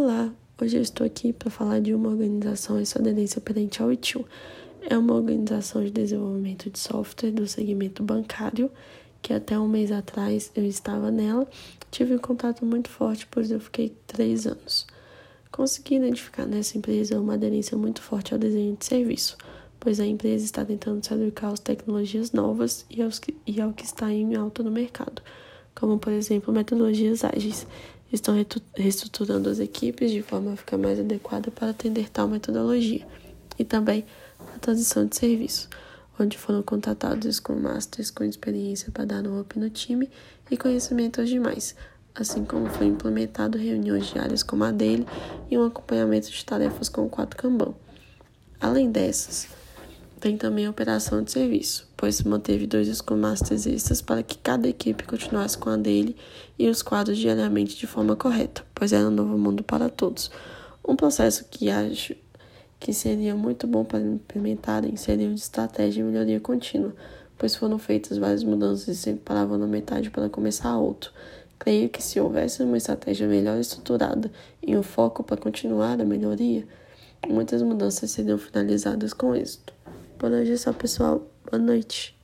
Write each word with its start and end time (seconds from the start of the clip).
Olá, 0.00 0.32
hoje 0.62 0.76
eu 0.76 0.80
estou 0.80 1.04
aqui 1.04 1.32
para 1.32 1.50
falar 1.50 1.80
de 1.80 1.92
uma 1.92 2.10
organização 2.10 2.80
e 2.80 2.86
sua 2.86 3.00
aderência 3.00 3.40
perante 3.40 3.82
ao 3.82 3.92
ITIL. 3.92 4.24
É 4.88 4.96
uma 4.96 5.12
organização 5.12 5.82
de 5.82 5.90
desenvolvimento 5.90 6.70
de 6.70 6.78
software 6.78 7.32
do 7.32 7.48
segmento 7.48 8.00
bancário, 8.04 8.70
que 9.20 9.32
até 9.32 9.58
um 9.58 9.66
mês 9.66 9.90
atrás 9.90 10.52
eu 10.54 10.64
estava 10.64 11.10
nela. 11.10 11.48
Tive 11.90 12.14
um 12.14 12.18
contato 12.18 12.64
muito 12.64 12.88
forte, 12.88 13.26
pois 13.28 13.50
eu 13.50 13.58
fiquei 13.58 13.92
três 14.06 14.46
anos. 14.46 14.86
Consegui 15.50 15.96
identificar 15.96 16.46
nessa 16.46 16.78
empresa 16.78 17.20
uma 17.20 17.34
aderência 17.34 17.76
muito 17.76 18.00
forte 18.00 18.32
ao 18.32 18.38
desenho 18.38 18.76
de 18.76 18.84
serviço, 18.84 19.36
pois 19.80 19.98
a 19.98 20.06
empresa 20.06 20.44
está 20.44 20.64
tentando 20.64 21.04
se 21.04 21.12
adequar 21.12 21.50
às 21.50 21.58
tecnologias 21.58 22.30
novas 22.30 22.86
e, 22.88 23.02
aos 23.02 23.18
que, 23.18 23.34
e 23.44 23.60
ao 23.60 23.72
que 23.72 23.84
está 23.84 24.12
em 24.12 24.36
alta 24.36 24.62
no 24.62 24.70
mercado, 24.70 25.20
como 25.74 25.98
por 25.98 26.12
exemplo 26.12 26.54
metodologias 26.54 27.24
ágeis 27.24 27.66
estão 28.12 28.34
reestruturando 28.76 29.48
as 29.48 29.58
equipes 29.58 30.10
de 30.10 30.22
forma 30.22 30.52
a 30.52 30.56
ficar 30.56 30.78
mais 30.78 30.98
adequada 30.98 31.50
para 31.50 31.70
atender 31.70 32.08
tal 32.08 32.28
metodologia, 32.28 33.06
e 33.58 33.64
também 33.64 34.04
a 34.54 34.58
transição 34.58 35.06
de 35.06 35.16
serviço, 35.16 35.68
onde 36.18 36.38
foram 36.38 36.62
contratados 36.62 37.36
Scrum 37.36 37.60
Masters 37.60 38.10
com 38.10 38.24
experiência 38.24 38.90
para 38.90 39.04
dar 39.04 39.26
um 39.26 39.40
up 39.40 39.58
no 39.58 39.68
time 39.68 40.08
e 40.50 40.56
conhecimento 40.56 41.20
aos 41.20 41.28
demais, 41.28 41.74
assim 42.14 42.44
como 42.44 42.68
foi 42.70 42.86
implementado 42.86 43.58
reuniões 43.58 44.06
diárias 44.06 44.42
como 44.42 44.64
a 44.64 44.72
dele 44.72 45.06
e 45.50 45.58
um 45.58 45.64
acompanhamento 45.64 46.30
de 46.30 46.44
tarefas 46.44 46.88
com 46.88 47.04
o 47.04 47.10
4 47.10 47.36
Kanban. 47.36 47.74
Além 48.60 48.90
dessas, 48.90 49.48
tem 50.18 50.36
também 50.36 50.66
a 50.66 50.70
operação 50.70 51.22
de 51.22 51.30
serviço, 51.30 51.88
pois 51.96 52.22
manteve 52.22 52.66
dois 52.66 52.88
extras 53.66 54.02
para 54.02 54.22
que 54.22 54.36
cada 54.38 54.68
equipe 54.68 55.04
continuasse 55.04 55.56
com 55.56 55.70
a 55.70 55.76
dele 55.76 56.16
e 56.58 56.68
os 56.68 56.82
quadros 56.82 57.16
diariamente 57.16 57.76
de 57.76 57.86
forma 57.86 58.16
correta, 58.16 58.64
pois 58.74 58.92
era 58.92 59.06
um 59.06 59.12
novo 59.12 59.38
mundo 59.38 59.62
para 59.62 59.88
todos. 59.88 60.30
Um 60.86 60.96
processo 60.96 61.44
que 61.50 61.70
acho 61.70 62.14
que 62.80 62.92
seria 62.92 63.34
muito 63.34 63.66
bom 63.66 63.84
para 63.84 64.00
implementarem 64.00 64.96
seria 64.96 65.28
o 65.28 65.34
de 65.34 65.40
estratégia 65.40 66.00
e 66.00 66.04
melhoria 66.04 66.40
contínua, 66.40 66.94
pois 67.36 67.54
foram 67.54 67.78
feitas 67.78 68.18
várias 68.18 68.42
mudanças 68.42 68.88
e 68.88 68.94
sempre 68.96 69.22
paravam 69.24 69.56
na 69.56 69.66
metade 69.66 70.10
para 70.10 70.28
começar 70.28 70.76
outro. 70.76 71.12
Creio 71.58 71.88
que 71.88 72.02
se 72.02 72.20
houvesse 72.20 72.62
uma 72.62 72.76
estratégia 72.76 73.26
melhor 73.26 73.58
estruturada 73.58 74.30
e 74.62 74.76
um 74.76 74.82
foco 74.82 75.22
para 75.22 75.36
continuar 75.36 76.00
a 76.00 76.04
melhoria, 76.04 76.66
muitas 77.28 77.62
mudanças 77.62 78.10
seriam 78.10 78.38
finalizadas 78.38 79.12
com 79.12 79.34
êxito. 79.34 79.72
É 80.52 80.56
só, 80.56 80.72
pessoal. 80.72 81.26
Boa 81.50 81.62
noite. 81.62 82.17